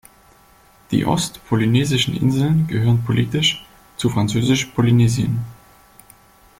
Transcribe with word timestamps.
Die 0.89 1.05
ostpolynesischen 1.05 2.15
Inseln 2.17 2.65
gehören 2.65 3.03
politisch 3.05 3.63
zu 3.97 4.09
Französisch-Polynesien. 4.09 5.45